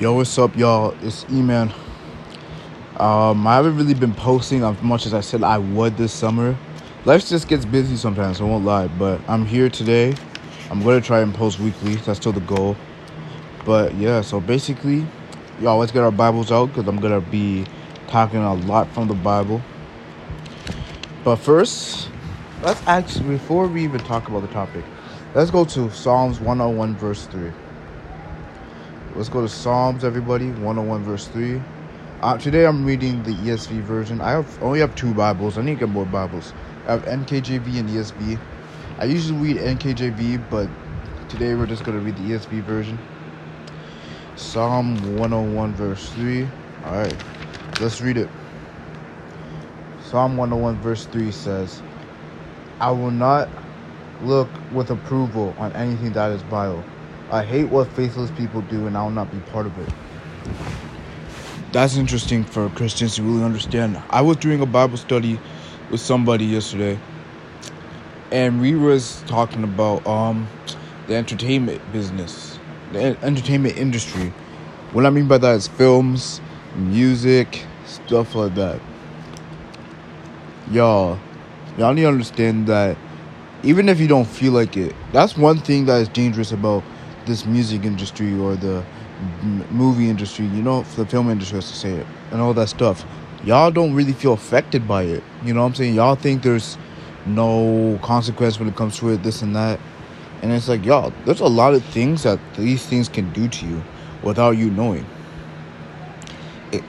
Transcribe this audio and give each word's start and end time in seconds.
Yo, 0.00 0.12
what's 0.12 0.38
up, 0.38 0.56
y'all? 0.56 0.94
It's 1.02 1.26
E-Man. 1.28 1.74
Um, 2.98 3.44
I 3.44 3.56
haven't 3.56 3.76
really 3.76 3.94
been 3.94 4.14
posting 4.14 4.62
as 4.62 4.80
much 4.80 5.06
as 5.06 5.12
I 5.12 5.20
said 5.20 5.42
I 5.42 5.58
would 5.58 5.96
this 5.96 6.12
summer. 6.12 6.56
Life 7.04 7.26
just 7.26 7.48
gets 7.48 7.64
busy 7.64 7.96
sometimes, 7.96 8.40
I 8.40 8.44
won't 8.44 8.64
lie. 8.64 8.86
But 8.86 9.20
I'm 9.26 9.44
here 9.44 9.68
today. 9.68 10.14
I'm 10.70 10.84
gonna 10.84 11.00
try 11.00 11.20
and 11.20 11.34
post 11.34 11.58
weekly. 11.58 11.96
That's 11.96 12.20
still 12.20 12.30
the 12.30 12.38
goal. 12.42 12.76
But 13.64 13.92
yeah, 13.96 14.20
so 14.20 14.40
basically, 14.40 15.04
y'all 15.60 15.78
let's 15.78 15.90
get 15.90 16.04
our 16.04 16.12
Bibles 16.12 16.52
out 16.52 16.66
because 16.66 16.86
I'm 16.86 17.00
gonna 17.00 17.20
be 17.20 17.66
talking 18.06 18.38
a 18.38 18.54
lot 18.54 18.88
from 18.94 19.08
the 19.08 19.14
Bible. 19.14 19.60
But 21.24 21.36
first, 21.36 22.08
let's 22.62 22.80
actually 22.86 23.30
before 23.30 23.66
we 23.66 23.82
even 23.82 23.98
talk 23.98 24.28
about 24.28 24.42
the 24.42 24.54
topic, 24.54 24.84
let's 25.34 25.50
go 25.50 25.64
to 25.64 25.90
Psalms 25.90 26.38
101 26.38 26.94
verse 26.94 27.26
3. 27.26 27.50
Let's 29.18 29.28
go 29.28 29.40
to 29.40 29.48
Psalms, 29.48 30.04
everybody. 30.04 30.52
101 30.52 31.02
verse 31.02 31.26
3. 31.26 31.60
Uh, 32.22 32.38
today 32.38 32.64
I'm 32.64 32.84
reading 32.84 33.20
the 33.24 33.32
ESV 33.32 33.80
version. 33.80 34.20
I 34.20 34.30
have 34.30 34.62
only 34.62 34.78
have 34.78 34.94
two 34.94 35.12
Bibles. 35.12 35.58
I 35.58 35.62
need 35.62 35.74
to 35.74 35.80
get 35.80 35.88
more 35.88 36.06
Bibles. 36.06 36.52
I 36.86 36.92
have 36.92 37.04
NKJV 37.04 37.80
and 37.80 37.88
ESV. 37.88 38.38
I 38.96 39.06
usually 39.06 39.54
read 39.54 39.56
NKJV, 39.56 40.48
but 40.48 40.70
today 41.28 41.56
we're 41.56 41.66
just 41.66 41.82
gonna 41.82 41.98
read 41.98 42.14
the 42.16 42.30
ESV 42.30 42.62
version. 42.62 42.96
Psalm 44.36 44.94
101 45.16 45.74
verse 45.74 46.10
3. 46.10 46.46
Alright, 46.84 47.16
let's 47.80 48.00
read 48.00 48.18
it. 48.18 48.28
Psalm 50.04 50.36
101 50.36 50.76
verse 50.80 51.06
3 51.06 51.32
says, 51.32 51.82
I 52.78 52.92
will 52.92 53.10
not 53.10 53.48
look 54.22 54.48
with 54.70 54.92
approval 54.92 55.56
on 55.58 55.72
anything 55.72 56.12
that 56.12 56.30
is 56.30 56.42
vile 56.42 56.84
I 57.30 57.44
hate 57.44 57.64
what 57.64 57.88
faithless 57.88 58.30
people 58.30 58.62
do, 58.62 58.86
and 58.86 58.96
I 58.96 59.02
will 59.02 59.10
not 59.10 59.30
be 59.30 59.38
part 59.50 59.66
of 59.66 59.78
it. 59.78 59.88
That's 61.72 61.96
interesting 61.96 62.42
for 62.42 62.70
Christians 62.70 63.16
to 63.16 63.22
really 63.22 63.44
understand. 63.44 64.00
I 64.08 64.22
was 64.22 64.38
doing 64.38 64.62
a 64.62 64.66
Bible 64.66 64.96
study 64.96 65.38
with 65.90 66.00
somebody 66.00 66.46
yesterday, 66.46 66.98
and 68.32 68.62
we 68.62 68.74
was 68.74 69.22
talking 69.26 69.62
about 69.62 70.06
um 70.06 70.48
the 71.06 71.16
entertainment 71.16 71.82
business, 71.92 72.58
the 72.92 73.18
entertainment 73.22 73.76
industry. 73.76 74.32
What 74.92 75.04
I 75.04 75.10
mean 75.10 75.28
by 75.28 75.36
that 75.36 75.54
is 75.56 75.68
films, 75.68 76.40
music, 76.76 77.66
stuff 77.84 78.34
like 78.34 78.54
that. 78.54 78.80
Y'all, 80.70 81.18
y'all 81.76 81.92
need 81.92 82.02
to 82.02 82.08
understand 82.08 82.66
that 82.68 82.96
even 83.62 83.90
if 83.90 84.00
you 84.00 84.08
don't 84.08 84.26
feel 84.26 84.52
like 84.52 84.78
it, 84.78 84.94
that's 85.12 85.36
one 85.36 85.58
thing 85.58 85.84
that 85.86 86.00
is 86.00 86.08
dangerous 86.08 86.52
about 86.52 86.82
this 87.28 87.46
music 87.46 87.84
industry 87.84 88.36
or 88.36 88.56
the 88.56 88.84
movie 89.70 90.08
industry, 90.10 90.46
you 90.46 90.62
know, 90.62 90.82
the 90.96 91.06
film 91.06 91.30
industry 91.30 91.56
has 91.56 91.70
to 91.70 91.76
say 91.76 91.92
it, 91.92 92.06
and 92.32 92.40
all 92.40 92.54
that 92.54 92.68
stuff. 92.68 93.04
Y'all 93.44 93.70
don't 93.70 93.94
really 93.94 94.12
feel 94.12 94.32
affected 94.32 94.88
by 94.88 95.04
it. 95.04 95.22
You 95.44 95.54
know 95.54 95.60
what 95.60 95.68
I'm 95.68 95.74
saying? 95.76 95.94
Y'all 95.94 96.16
think 96.16 96.42
there's 96.42 96.76
no 97.26 97.98
consequence 98.02 98.58
when 98.58 98.68
it 98.68 98.74
comes 98.74 98.98
to 98.98 99.10
it, 99.10 99.22
this 99.22 99.42
and 99.42 99.54
that. 99.54 99.78
And 100.42 100.52
it's 100.52 100.68
like, 100.68 100.84
y'all, 100.84 101.12
there's 101.24 101.40
a 101.40 101.46
lot 101.46 101.74
of 101.74 101.84
things 101.84 102.24
that 102.24 102.40
these 102.56 102.84
things 102.84 103.08
can 103.08 103.32
do 103.32 103.48
to 103.48 103.66
you 103.66 103.82
without 104.22 104.56
you 104.56 104.70
knowing. 104.70 105.06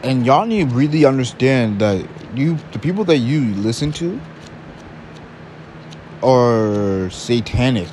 And 0.04 0.26
y'all 0.26 0.46
need 0.46 0.70
to 0.70 0.76
really 0.76 1.06
understand 1.06 1.80
that 1.82 2.06
you, 2.36 2.58
the 2.72 2.80
people 2.80 3.04
that 3.06 3.18
you 3.18 3.42
listen 3.56 3.92
to, 3.94 4.20
are 6.22 7.10
satanic. 7.10 7.90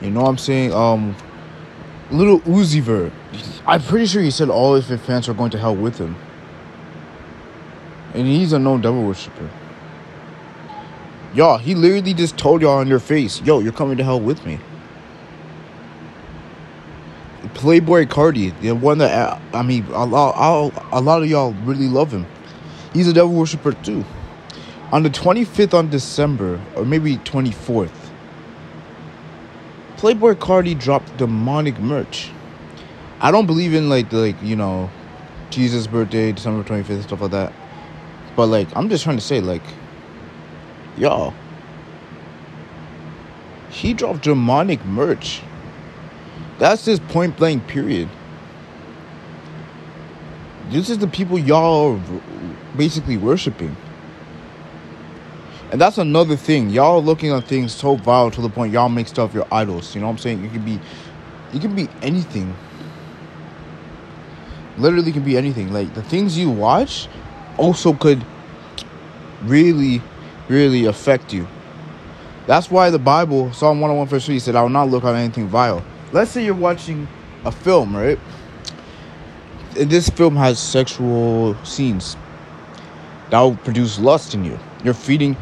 You 0.00 0.10
know 0.10 0.22
what 0.22 0.28
I'm 0.28 0.38
saying? 0.38 0.72
Um, 0.72 1.14
Lil 2.10 2.40
Uzi 2.40 2.80
Vert. 2.80 3.12
I'm 3.66 3.82
pretty 3.82 4.06
sure 4.06 4.22
he 4.22 4.30
said 4.30 4.48
all 4.48 4.74
his 4.74 5.00
fans 5.02 5.28
are 5.28 5.34
going 5.34 5.50
to 5.50 5.58
hell 5.58 5.76
with 5.76 5.98
him. 5.98 6.16
And 8.14 8.26
he's 8.26 8.52
a 8.52 8.58
known 8.58 8.80
devil 8.80 9.02
worshiper. 9.04 9.50
Y'all, 11.34 11.58
he 11.58 11.74
literally 11.74 12.14
just 12.14 12.38
told 12.38 12.62
y'all 12.62 12.80
in 12.80 12.88
your 12.88 12.98
face, 12.98 13.42
yo, 13.42 13.60
you're 13.60 13.72
coming 13.72 13.98
to 13.98 14.04
hell 14.04 14.18
with 14.18 14.46
me. 14.46 14.58
Playboi 17.54 18.06
Carti, 18.06 18.58
the 18.60 18.72
one 18.72 18.98
that, 18.98 19.40
I 19.52 19.62
mean, 19.62 19.84
a 19.92 20.06
lot, 20.06 20.72
a 20.90 21.00
lot 21.00 21.22
of 21.22 21.28
y'all 21.28 21.52
really 21.64 21.88
love 21.88 22.10
him. 22.10 22.26
He's 22.94 23.06
a 23.08 23.12
devil 23.12 23.34
worshiper 23.34 23.72
too. 23.72 24.04
On 24.90 25.02
the 25.02 25.10
25th 25.10 25.74
on 25.74 25.90
December, 25.90 26.58
or 26.74 26.86
maybe 26.86 27.18
24th, 27.18 28.07
Playboi 29.98 30.36
Carti 30.36 30.78
dropped 30.78 31.16
demonic 31.16 31.80
merch. 31.80 32.30
I 33.20 33.32
don't 33.32 33.46
believe 33.46 33.74
in 33.74 33.88
like 33.88 34.12
like 34.12 34.40
you 34.40 34.54
know, 34.54 34.90
Jesus' 35.50 35.88
birthday, 35.88 36.30
December 36.30 36.62
twenty 36.62 36.84
fifth, 36.84 37.02
stuff 37.02 37.20
like 37.20 37.32
that. 37.32 37.52
But 38.36 38.46
like, 38.46 38.68
I'm 38.76 38.88
just 38.88 39.02
trying 39.02 39.16
to 39.16 39.24
say 39.24 39.40
like, 39.40 39.62
y'all, 40.96 41.34
he 43.70 43.92
dropped 43.92 44.22
demonic 44.22 44.84
merch. 44.84 45.42
That's 46.60 46.84
his 46.84 47.00
point 47.00 47.36
blank 47.36 47.66
period. 47.66 48.08
This 50.70 50.90
is 50.90 50.98
the 50.98 51.08
people 51.08 51.40
y'all 51.40 51.96
are 51.96 52.20
basically 52.76 53.16
worshiping. 53.16 53.76
And 55.70 55.80
that's 55.80 55.98
another 55.98 56.36
thing. 56.36 56.70
Y'all 56.70 57.02
looking 57.02 57.30
at 57.30 57.44
things 57.44 57.74
so 57.74 57.96
vile 57.96 58.30
to 58.30 58.40
the 58.40 58.48
point 58.48 58.72
y'all 58.72 58.88
make 58.88 59.06
stuff 59.06 59.34
your 59.34 59.46
idols. 59.52 59.94
You 59.94 60.00
know 60.00 60.06
what 60.06 60.12
I'm 60.14 60.18
saying? 60.18 60.42
You 60.42 60.50
can 60.50 60.64
be 60.64 60.80
you 61.52 61.60
can 61.60 61.74
be 61.74 61.88
anything. 62.02 62.54
Literally 64.78 65.12
can 65.12 65.24
be 65.24 65.36
anything. 65.36 65.72
Like 65.72 65.92
the 65.94 66.02
things 66.02 66.38
you 66.38 66.50
watch 66.50 67.08
also 67.58 67.92
could 67.92 68.24
really, 69.42 70.00
really 70.48 70.86
affect 70.86 71.32
you. 71.32 71.46
That's 72.46 72.70
why 72.70 72.88
the 72.90 72.98
Bible, 72.98 73.52
Psalm 73.52 73.80
101 73.80 74.08
verse 74.08 74.24
3 74.24 74.38
said, 74.38 74.56
I 74.56 74.62
will 74.62 74.68
not 74.70 74.88
look 74.88 75.04
on 75.04 75.14
anything 75.14 75.48
vile. 75.48 75.84
Let's 76.12 76.30
say 76.30 76.44
you're 76.44 76.54
watching 76.54 77.06
a 77.44 77.52
film, 77.52 77.94
right? 77.94 78.18
And 79.78 79.90
this 79.90 80.08
film 80.08 80.34
has 80.36 80.58
sexual 80.58 81.54
scenes 81.64 82.16
that 83.30 83.40
will 83.40 83.56
produce 83.56 83.98
lust 83.98 84.34
in 84.34 84.44
you. 84.44 84.58
You're 84.82 84.94
feeding 84.94 85.36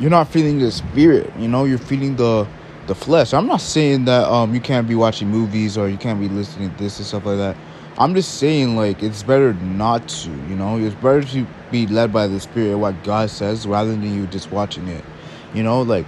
you're 0.00 0.10
not 0.10 0.28
feeling 0.28 0.58
the 0.58 0.70
spirit 0.70 1.30
you 1.38 1.46
know 1.46 1.64
you're 1.64 1.78
feeling 1.78 2.16
the 2.16 2.46
the 2.90 2.94
flesh. 2.96 3.32
I'm 3.32 3.46
not 3.46 3.60
saying 3.60 4.06
that 4.06 4.24
um 4.24 4.52
you 4.52 4.60
can't 4.60 4.88
be 4.88 4.96
watching 4.96 5.28
movies 5.28 5.78
or 5.78 5.88
you 5.88 5.96
can't 5.96 6.18
be 6.18 6.28
listening 6.28 6.72
to 6.72 6.76
this 6.76 6.98
and 6.98 7.06
stuff 7.06 7.24
like 7.24 7.36
that. 7.36 7.56
I'm 7.98 8.14
just 8.16 8.38
saying 8.38 8.74
like 8.74 9.00
it's 9.00 9.22
better 9.22 9.54
not 9.54 10.08
to 10.08 10.30
you 10.48 10.56
know? 10.56 10.76
It's 10.76 10.96
better 10.96 11.22
to 11.22 11.46
be 11.70 11.86
led 11.86 12.12
by 12.12 12.26
the 12.26 12.40
spirit 12.40 12.76
what 12.78 13.02
god 13.04 13.30
says 13.30 13.64
rather 13.64 13.92
than 13.92 14.12
you 14.12 14.26
just 14.26 14.50
watching 14.50 14.88
it. 14.88 15.04
You 15.54 15.62
know 15.62 15.82
like 15.82 16.06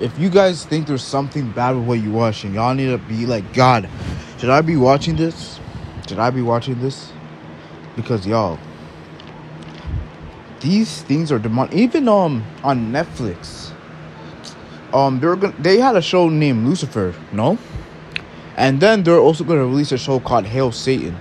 if 0.00 0.18
you 0.18 0.30
guys 0.30 0.64
think 0.64 0.86
there's 0.86 1.04
something 1.04 1.52
bad 1.52 1.76
with 1.76 1.86
what 1.86 2.00
you're 2.00 2.12
watching 2.14 2.54
y'all 2.54 2.74
need 2.74 2.90
to 2.90 2.98
be 2.98 3.26
like 3.26 3.52
god 3.52 3.88
should 4.38 4.48
i 4.48 4.62
be 4.62 4.76
watching 4.76 5.16
this? 5.16 5.60
Should 6.08 6.18
i 6.18 6.30
be 6.30 6.40
watching 6.40 6.80
this? 6.80 7.12
Because 7.94 8.26
y'all 8.26 8.58
these 10.62 11.02
things 11.02 11.30
are 11.30 11.38
demonic. 11.38 11.74
Even 11.74 12.08
um 12.08 12.42
on 12.64 12.92
Netflix, 12.92 13.72
um 14.94 15.20
they're 15.20 15.36
gonna 15.36 15.54
they 15.58 15.78
had 15.78 15.96
a 15.96 16.02
show 16.02 16.28
named 16.28 16.66
Lucifer, 16.66 17.14
no, 17.32 17.58
and 18.56 18.80
then 18.80 19.02
they're 19.02 19.18
also 19.18 19.44
gonna 19.44 19.66
release 19.66 19.92
a 19.92 19.98
show 19.98 20.20
called 20.20 20.46
Hail 20.46 20.72
Satan. 20.72 21.16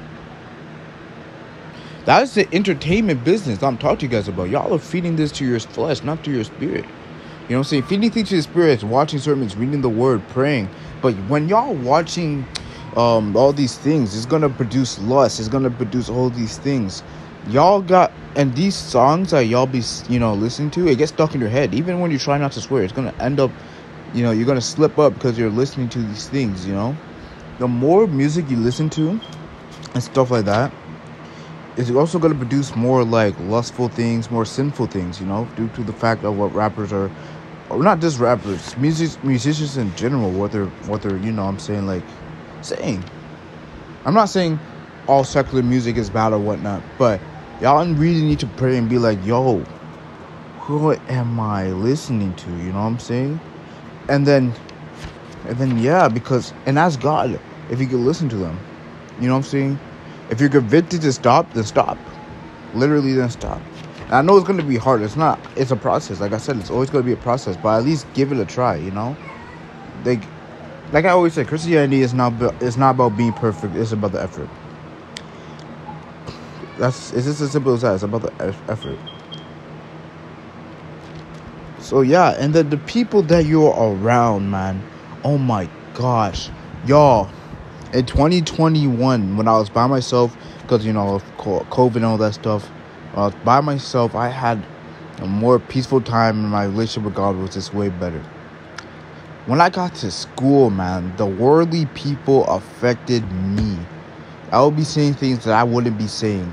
That 2.05 2.23
is 2.23 2.33
the 2.33 2.47
entertainment 2.53 3.23
business 3.23 3.61
I'm 3.61 3.77
talking 3.77 3.97
to 3.99 4.05
you 4.05 4.11
guys 4.11 4.27
about. 4.27 4.49
Y'all 4.49 4.73
are 4.73 4.79
feeding 4.79 5.15
this 5.15 5.31
to 5.33 5.45
your 5.45 5.59
flesh, 5.59 6.03
not 6.03 6.23
to 6.23 6.31
your 6.31 6.43
spirit. 6.43 6.85
You 7.47 7.55
know 7.55 7.59
I'm 7.59 7.63
saying? 7.63 7.83
Feeding 7.83 8.09
things 8.09 8.29
to 8.29 8.35
your 8.35 8.43
spirit 8.43 8.79
is 8.79 8.85
watching 8.85 9.19
sermons, 9.19 9.55
reading 9.55 9.81
the 9.81 9.89
word, 9.89 10.27
praying. 10.29 10.69
But 11.01 11.13
when 11.27 11.47
y'all 11.47 11.75
watching 11.75 12.45
um, 12.95 13.35
all 13.35 13.53
these 13.53 13.77
things, 13.77 14.15
it's 14.15 14.25
gonna 14.25 14.49
produce 14.49 14.99
lust. 14.99 15.39
It's 15.39 15.49
gonna 15.49 15.69
produce 15.69 16.09
all 16.09 16.29
these 16.29 16.57
things 16.57 17.03
y'all 17.49 17.81
got 17.81 18.11
and 18.35 18.53
these 18.55 18.75
songs 18.75 19.31
that 19.31 19.45
y'all 19.45 19.65
be 19.65 19.81
you 20.09 20.19
know 20.19 20.33
listening 20.33 20.71
to 20.71 20.87
it 20.87 20.97
gets 20.97 21.11
stuck 21.11 21.33
in 21.35 21.41
your 21.41 21.49
head. 21.49 21.73
Even 21.73 21.99
when 21.99 22.11
you 22.11 22.19
try 22.19 22.37
not 22.37 22.51
to 22.53 22.61
swear 22.61 22.83
it's 22.83 22.93
gonna 22.93 23.13
end 23.19 23.39
up 23.39 23.51
you 24.13 24.23
know 24.23 24.31
you're 24.31 24.45
gonna 24.45 24.61
slip 24.61 24.97
up 24.99 25.13
because 25.13 25.37
you're 25.37 25.49
listening 25.49 25.89
to 25.89 25.99
these 25.99 26.27
things 26.27 26.67
you 26.67 26.73
know? 26.73 26.95
The 27.59 27.67
more 27.67 28.07
music 28.07 28.49
you 28.49 28.57
listen 28.57 28.89
to 28.91 29.19
and 29.93 30.03
stuff 30.03 30.31
like 30.31 30.45
that 30.45 30.71
it's 31.77 31.89
also 31.91 32.19
to 32.19 32.35
produce 32.35 32.75
more 32.75 33.03
like 33.03 33.37
lustful 33.41 33.87
things 33.89 34.29
more 34.29 34.45
sinful 34.45 34.87
things 34.87 35.19
you 35.19 35.25
know 35.25 35.47
due 35.55 35.69
to 35.69 35.83
the 35.83 35.93
fact 35.93 36.23
of 36.23 36.37
what 36.37 36.53
rappers 36.53 36.91
are 36.91 37.09
or 37.69 37.81
not 37.81 37.99
just 37.99 38.19
rappers 38.19 38.75
music 38.77 39.23
musicians 39.23 39.77
in 39.77 39.93
general 39.95 40.31
what 40.31 40.51
they're 40.51 40.65
what 40.87 41.01
they're 41.01 41.17
you 41.17 41.31
know 41.31 41.43
i'm 41.43 41.59
saying 41.59 41.87
like 41.87 42.03
saying. 42.61 43.03
I'm 44.05 44.13
not 44.13 44.25
saying 44.25 44.59
all 45.07 45.23
secular 45.23 45.63
music 45.63 45.97
is 45.97 46.09
bad 46.09 46.33
or 46.33 46.39
whatnot 46.39 46.81
but 46.97 47.19
y'all 47.61 47.85
really 47.93 48.21
need 48.23 48.39
to 48.39 48.47
pray 48.47 48.77
and 48.77 48.89
be 48.89 48.97
like, 48.97 49.23
yo, 49.23 49.59
who 50.61 50.93
am 50.93 51.39
I 51.39 51.67
listening 51.67 52.33
to? 52.35 52.49
You 52.49 52.73
know 52.73 52.79
what 52.79 52.87
I'm 52.87 52.99
saying? 52.99 53.39
And 54.09 54.25
then, 54.25 54.53
and 55.47 55.57
then, 55.57 55.77
yeah, 55.77 56.07
because, 56.09 56.53
and 56.65 56.79
ask 56.79 56.99
God 56.99 57.39
if 57.69 57.79
He 57.79 57.85
could 57.85 57.99
listen 57.99 58.27
to 58.29 58.35
them. 58.35 58.59
You 59.19 59.27
know 59.27 59.33
what 59.33 59.45
I'm 59.45 59.51
saying? 59.51 59.79
If 60.31 60.39
you're 60.39 60.49
convicted 60.49 61.01
to 61.01 61.13
stop, 61.13 61.53
then 61.53 61.63
stop. 61.63 61.97
Literally, 62.73 63.13
then 63.13 63.29
stop. 63.29 63.61
And 64.05 64.13
I 64.13 64.21
know 64.21 64.37
it's 64.37 64.47
gonna 64.47 64.63
be 64.63 64.77
hard. 64.77 65.01
It's 65.01 65.15
not. 65.15 65.39
It's 65.55 65.71
a 65.71 65.75
process. 65.75 66.19
Like 66.19 66.33
I 66.33 66.37
said, 66.37 66.57
it's 66.57 66.71
always 66.71 66.89
gonna 66.89 67.03
be 67.03 67.13
a 67.13 67.17
process. 67.17 67.55
But 67.57 67.79
at 67.79 67.85
least 67.85 68.07
give 68.13 68.31
it 68.31 68.39
a 68.39 68.45
try. 68.45 68.75
You 68.77 68.91
know, 68.91 69.15
like, 70.03 70.23
like 70.91 71.05
I 71.05 71.09
always 71.09 71.33
say, 71.33 71.43
Christianity 71.43 72.01
is 72.01 72.13
not. 72.13 72.33
It's 72.61 72.77
not 72.77 72.91
about 72.91 73.17
being 73.17 73.33
perfect. 73.33 73.75
It's 73.75 73.91
about 73.91 74.13
the 74.13 74.23
effort. 74.23 74.49
That's. 76.81 77.13
It's 77.13 77.27
just 77.27 77.41
as 77.41 77.51
simple 77.51 77.75
as 77.75 77.81
that. 77.83 77.93
It's 77.93 78.01
about 78.01 78.23
the 78.23 78.33
effort. 78.67 78.97
So 81.77 82.01
yeah, 82.01 82.31
and 82.39 82.55
then 82.55 82.71
the 82.71 82.77
people 82.77 83.21
that 83.23 83.45
you're 83.45 83.69
around, 83.69 84.49
man. 84.49 84.81
Oh 85.23 85.37
my 85.37 85.69
gosh, 85.93 86.49
y'all. 86.87 87.29
In 87.93 88.07
2021, 88.07 89.37
when 89.37 89.47
I 89.47 89.59
was 89.59 89.69
by 89.69 89.85
myself, 89.85 90.35
because 90.63 90.83
you 90.83 90.91
know, 90.91 91.13
of 91.13 91.23
COVID 91.37 91.97
and 91.97 92.05
all 92.05 92.17
that 92.17 92.33
stuff, 92.33 92.67
I 93.13 93.27
was 93.27 93.35
by 93.45 93.61
myself, 93.61 94.15
I 94.15 94.29
had 94.29 94.65
a 95.19 95.27
more 95.27 95.59
peaceful 95.59 96.01
time, 96.01 96.39
and 96.39 96.49
my 96.49 96.63
relationship 96.63 97.03
with 97.03 97.13
God 97.13 97.35
was 97.35 97.53
just 97.53 97.75
way 97.75 97.89
better. 97.89 98.23
When 99.45 99.61
I 99.61 99.69
got 99.69 99.93
to 99.95 100.09
school, 100.09 100.71
man, 100.71 101.15
the 101.17 101.27
worldly 101.27 101.85
people 101.93 102.45
affected 102.45 103.31
me. 103.31 103.77
I 104.51 104.63
would 104.63 104.75
be 104.75 104.83
saying 104.83 105.13
things 105.13 105.43
that 105.43 105.53
I 105.53 105.63
wouldn't 105.63 105.99
be 105.99 106.07
saying. 106.07 106.51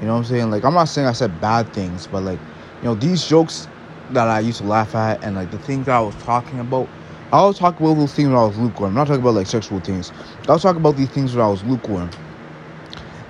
You 0.00 0.06
know 0.06 0.14
what 0.14 0.18
I'm 0.20 0.24
saying? 0.24 0.50
Like, 0.50 0.64
I'm 0.64 0.74
not 0.74 0.84
saying 0.84 1.06
I 1.06 1.12
said 1.12 1.40
bad 1.40 1.72
things, 1.72 2.06
but 2.06 2.22
like, 2.22 2.38
you 2.82 2.84
know, 2.84 2.94
these 2.94 3.26
jokes 3.26 3.68
that 4.10 4.28
I 4.28 4.40
used 4.40 4.58
to 4.58 4.66
laugh 4.66 4.94
at 4.94 5.22
and 5.24 5.36
like 5.36 5.50
the 5.50 5.58
things 5.58 5.88
I 5.88 6.00
was 6.00 6.14
talking 6.22 6.60
about. 6.60 6.88
I 7.32 7.44
was 7.44 7.58
talking 7.58 7.84
about 7.84 7.98
those 7.98 8.14
things 8.14 8.28
when 8.28 8.36
I 8.36 8.44
was 8.44 8.56
lukewarm. 8.56 8.90
I'm 8.90 8.94
not 8.94 9.06
talking 9.06 9.22
about 9.22 9.34
like 9.34 9.46
sexual 9.46 9.80
things. 9.80 10.12
I 10.48 10.52
was 10.52 10.62
talking 10.62 10.80
about 10.80 10.96
these 10.96 11.08
things 11.08 11.34
when 11.34 11.44
I 11.44 11.48
was 11.48 11.64
lukewarm. 11.64 12.10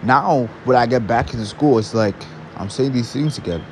Now, 0.02 0.46
when 0.64 0.76
I 0.76 0.84
get 0.87 1.06
back 1.06 1.32
into 1.32 1.46
school, 1.46 1.78
it's 1.78 1.94
like 1.94 2.16
I'm 2.56 2.69
saying 2.69 2.93
these 2.93 3.10
things 3.12 3.38
again. 3.38 3.64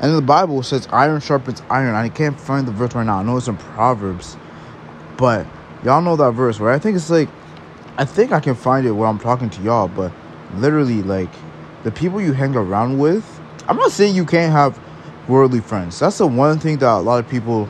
And 0.00 0.14
the 0.14 0.22
Bible 0.22 0.62
says 0.62 0.88
iron 0.90 1.20
sharpens 1.20 1.62
iron. 1.70 1.94
I 1.94 2.08
can't 2.08 2.38
find 2.38 2.66
the 2.66 2.72
verse 2.72 2.94
right 2.94 3.06
now. 3.06 3.18
I 3.18 3.22
know 3.22 3.36
it's 3.36 3.48
in 3.48 3.56
Proverbs. 3.56 4.36
But 5.16 5.46
y'all 5.84 6.02
know 6.02 6.16
that 6.16 6.32
verse, 6.32 6.58
right? 6.58 6.74
I 6.74 6.78
think 6.78 6.96
it's 6.96 7.10
like 7.10 7.28
I 7.96 8.04
think 8.04 8.32
I 8.32 8.40
can 8.40 8.54
find 8.54 8.86
it 8.86 8.92
when 8.92 9.08
I'm 9.08 9.18
talking 9.18 9.50
to 9.50 9.62
y'all, 9.62 9.88
but 9.88 10.12
literally 10.54 11.02
like 11.02 11.30
the 11.84 11.90
people 11.90 12.20
you 12.20 12.32
hang 12.32 12.54
around 12.54 12.98
with, 12.98 13.40
I'm 13.68 13.76
not 13.76 13.92
saying 13.92 14.14
you 14.14 14.24
can't 14.24 14.52
have 14.52 14.78
worldly 15.28 15.60
friends. 15.60 15.98
That's 15.98 16.18
the 16.18 16.26
one 16.26 16.58
thing 16.58 16.78
that 16.78 16.90
a 16.90 17.00
lot 17.00 17.22
of 17.22 17.30
people 17.30 17.68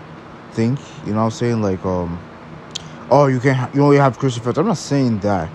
think. 0.53 0.79
You 1.05 1.13
know 1.13 1.19
what 1.19 1.25
I'm 1.25 1.31
saying? 1.31 1.63
Like, 1.63 1.85
um, 1.85 2.19
oh, 3.11 3.27
you 3.27 3.41
can't, 3.41 3.57
ha- 3.57 3.71
you 3.75 3.83
only 3.83 3.99
have 3.99 4.19
Christian 4.19 4.43
friends. 4.43 4.59
I'm 4.59 4.67
not 4.67 4.79
saying 4.79 5.21
that. 5.21 5.51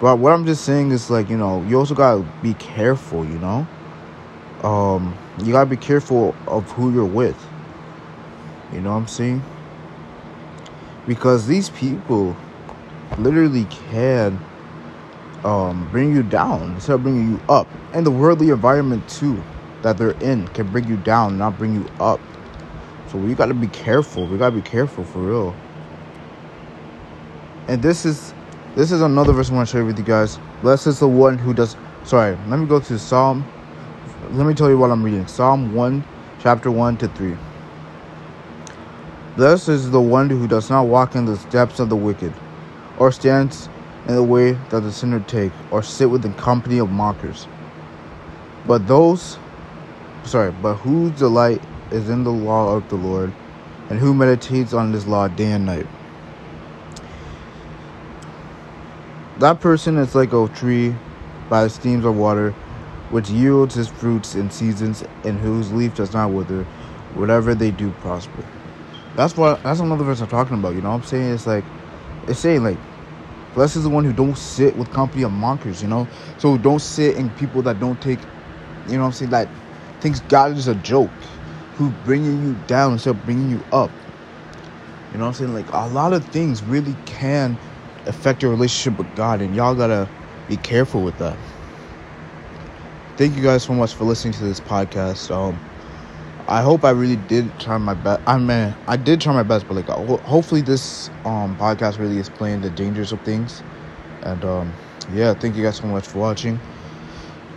But 0.00 0.18
what 0.18 0.32
I'm 0.32 0.46
just 0.46 0.64
saying 0.64 0.90
is, 0.92 1.10
like, 1.10 1.28
you 1.28 1.36
know, 1.36 1.62
you 1.64 1.78
also 1.78 1.94
gotta 1.94 2.26
be 2.42 2.54
careful, 2.54 3.24
you 3.24 3.38
know? 3.38 3.66
Um, 4.62 5.14
you 5.38 5.52
gotta 5.52 5.68
be 5.68 5.76
careful 5.76 6.34
of 6.46 6.70
who 6.72 6.92
you're 6.92 7.04
with. 7.04 7.36
You 8.72 8.80
know 8.80 8.90
what 8.92 8.96
I'm 8.98 9.08
saying? 9.08 9.42
Because 11.06 11.46
these 11.46 11.70
people 11.70 12.36
literally 13.18 13.66
can 13.90 14.38
um, 15.44 15.88
bring 15.90 16.14
you 16.14 16.22
down 16.22 16.74
instead 16.74 16.94
of 16.94 17.02
bringing 17.02 17.32
you 17.32 17.40
up. 17.48 17.68
And 17.92 18.04
the 18.04 18.10
worldly 18.10 18.50
environment, 18.50 19.08
too 19.08 19.42
that 19.82 19.96
they're 19.96 20.10
in 20.20 20.46
can 20.48 20.70
bring 20.70 20.86
you 20.86 20.96
down, 20.98 21.38
not 21.38 21.56
bring 21.58 21.74
you 21.74 21.86
up. 21.98 22.20
So 23.08 23.18
we 23.18 23.34
gotta 23.34 23.54
be 23.54 23.68
careful. 23.68 24.26
We 24.26 24.38
gotta 24.38 24.54
be 24.54 24.62
careful 24.62 25.04
for 25.04 25.18
real. 25.20 25.56
And 27.68 27.82
this 27.82 28.04
is 28.04 28.34
this 28.76 28.92
is 28.92 29.00
another 29.00 29.32
verse 29.32 29.50
I 29.50 29.54
want 29.54 29.68
to 29.68 29.72
share 29.72 29.84
with 29.84 29.98
you 29.98 30.04
guys. 30.04 30.38
Blessed 30.62 30.86
is 30.86 31.00
the 31.00 31.08
one 31.08 31.38
who 31.38 31.54
does. 31.54 31.76
Sorry, 32.04 32.36
let 32.48 32.58
me 32.58 32.66
go 32.66 32.80
to 32.80 32.98
Psalm. 32.98 33.44
Let 34.32 34.46
me 34.46 34.54
tell 34.54 34.68
you 34.68 34.78
what 34.78 34.90
I'm 34.90 35.02
reading. 35.02 35.26
Psalm 35.26 35.74
one, 35.74 36.04
chapter 36.40 36.70
one 36.70 36.96
to 36.98 37.08
three. 37.08 37.36
Blessed 39.36 39.68
is 39.70 39.90
the 39.90 40.00
one 40.00 40.28
who 40.28 40.46
does 40.46 40.70
not 40.70 40.82
walk 40.86 41.14
in 41.14 41.24
the 41.24 41.36
steps 41.36 41.80
of 41.80 41.88
the 41.88 41.96
wicked, 41.96 42.32
or 42.98 43.10
stands 43.10 43.68
in 44.08 44.14
the 44.14 44.22
way 44.22 44.52
that 44.70 44.80
the 44.80 44.92
sinner 44.92 45.20
take, 45.20 45.52
or 45.70 45.82
sit 45.82 46.10
with 46.10 46.22
the 46.22 46.30
company 46.30 46.78
of 46.78 46.90
mockers. 46.90 47.46
But 48.66 48.86
those 48.86 49.38
sorry, 50.24 50.52
but 50.52 50.74
whose 50.76 51.12
delight 51.12 51.62
is 51.90 52.08
in 52.08 52.24
the 52.24 52.32
law 52.32 52.74
of 52.74 52.88
the 52.88 52.96
Lord, 52.96 53.32
and 53.88 53.98
who 53.98 54.14
meditates 54.14 54.72
on 54.72 54.92
this 54.92 55.06
law 55.06 55.28
day 55.28 55.52
and 55.52 55.66
night. 55.66 55.86
That 59.38 59.60
person 59.60 59.96
is 59.96 60.14
like 60.14 60.32
a 60.32 60.48
tree 60.48 60.94
by 61.48 61.64
the 61.64 61.70
streams 61.70 62.04
of 62.04 62.16
water, 62.16 62.52
which 63.10 63.30
yields 63.30 63.76
its 63.76 63.88
fruits 63.88 64.34
in 64.34 64.50
seasons, 64.50 65.02
and 65.24 65.40
whose 65.40 65.72
leaf 65.72 65.94
does 65.94 66.12
not 66.12 66.30
wither. 66.30 66.64
Whatever 67.14 67.56
they 67.56 67.72
do 67.72 67.90
prosper. 68.02 68.44
That's 69.16 69.36
what. 69.36 69.62
That's 69.64 69.80
another 69.80 70.04
verse 70.04 70.20
I'm 70.20 70.28
talking 70.28 70.58
about. 70.58 70.74
You 70.74 70.82
know 70.82 70.90
what 70.90 71.02
I'm 71.02 71.02
saying? 71.02 71.34
It's 71.34 71.46
like, 71.46 71.64
it's 72.28 72.38
saying 72.38 72.62
like, 72.62 72.78
blessed 73.54 73.76
is 73.76 73.84
the 73.84 73.90
one 73.90 74.04
who 74.04 74.12
don't 74.12 74.36
sit 74.36 74.76
with 74.76 74.90
company 74.90 75.22
of 75.22 75.32
mockers. 75.32 75.82
You 75.82 75.88
know, 75.88 76.08
so 76.38 76.56
don't 76.58 76.80
sit 76.80 77.16
in 77.16 77.30
people 77.30 77.62
that 77.62 77.80
don't 77.80 78.00
take, 78.00 78.20
you 78.86 78.94
know 78.94 79.00
what 79.00 79.06
I'm 79.06 79.12
saying, 79.12 79.30
like 79.30 79.48
thinks 80.00 80.20
God 80.20 80.56
is 80.56 80.68
a 80.68 80.74
joke, 80.76 81.10
who 81.76 81.90
bringing 82.04 82.42
you 82.42 82.54
down 82.66 82.92
instead 82.92 83.10
of 83.10 83.24
bringing 83.24 83.50
you 83.50 83.64
up. 83.72 83.90
You 85.12 85.18
know 85.18 85.24
what 85.24 85.28
I'm 85.28 85.34
saying? 85.34 85.54
Like 85.54 85.72
a 85.72 85.88
lot 85.88 86.12
of 86.12 86.24
things 86.26 86.62
really 86.62 86.94
can 87.06 87.58
affect 88.06 88.42
your 88.42 88.50
relationship 88.50 88.98
with 88.98 89.14
God, 89.16 89.40
and 89.40 89.54
y'all 89.54 89.74
gotta 89.74 90.08
be 90.48 90.56
careful 90.56 91.02
with 91.02 91.18
that. 91.18 91.36
Thank 93.16 93.36
you 93.36 93.42
guys 93.42 93.64
so 93.64 93.74
much 93.74 93.94
for 93.94 94.04
listening 94.04 94.32
to 94.34 94.44
this 94.44 94.60
podcast. 94.60 95.30
Um, 95.30 95.69
I 96.50 96.62
hope 96.62 96.84
I 96.84 96.90
really 96.90 97.16
did 97.16 97.48
try 97.60 97.78
my 97.78 97.94
best. 97.94 98.22
I 98.26 98.36
mean, 98.36 98.74
I 98.88 98.96
did 98.96 99.20
try 99.20 99.32
my 99.32 99.44
best, 99.44 99.68
but 99.68 99.74
like, 99.74 99.86
hopefully, 99.86 100.62
this 100.62 101.08
um 101.24 101.56
podcast 101.56 101.98
really 101.98 102.18
explained 102.18 102.64
the 102.64 102.70
dangers 102.70 103.12
of 103.12 103.20
things. 103.22 103.62
And 104.22 104.44
um, 104.44 104.72
yeah, 105.12 105.32
thank 105.32 105.54
you 105.54 105.62
guys 105.62 105.76
so 105.76 105.86
much 105.86 106.08
for 106.08 106.18
watching. 106.18 106.58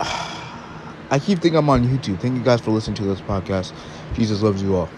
I 0.00 1.20
keep 1.20 1.40
thinking 1.40 1.56
I'm 1.56 1.68
on 1.68 1.84
YouTube. 1.84 2.20
Thank 2.20 2.36
you 2.36 2.42
guys 2.42 2.60
for 2.60 2.70
listening 2.70 2.96
to 2.96 3.04
this 3.04 3.20
podcast. 3.20 3.72
Jesus 4.14 4.42
loves 4.42 4.62
you 4.62 4.76
all. 4.76 4.88